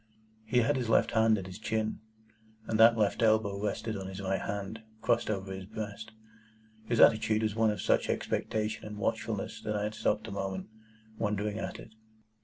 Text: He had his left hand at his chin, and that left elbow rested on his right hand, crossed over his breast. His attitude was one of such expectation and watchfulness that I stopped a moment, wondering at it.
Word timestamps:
He 0.43 0.61
had 0.61 0.77
his 0.77 0.89
left 0.89 1.11
hand 1.11 1.37
at 1.37 1.45
his 1.45 1.59
chin, 1.59 1.99
and 2.65 2.79
that 2.79 2.97
left 2.97 3.21
elbow 3.21 3.61
rested 3.63 3.95
on 3.95 4.07
his 4.07 4.19
right 4.19 4.41
hand, 4.41 4.81
crossed 4.99 5.29
over 5.29 5.53
his 5.53 5.67
breast. 5.67 6.11
His 6.85 6.99
attitude 6.99 7.43
was 7.43 7.53
one 7.53 7.69
of 7.69 7.83
such 7.83 8.09
expectation 8.09 8.83
and 8.83 8.97
watchfulness 8.97 9.61
that 9.61 9.75
I 9.75 9.87
stopped 9.91 10.27
a 10.27 10.31
moment, 10.31 10.69
wondering 11.19 11.59
at 11.59 11.77
it. 11.77 11.93